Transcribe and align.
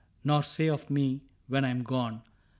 Nor 0.23 0.41
say 0.41 0.67
of 0.67 0.89
me, 0.89 1.21
when 1.45 1.63
I 1.63 1.69
am 1.69 1.83
gone. 1.83 2.23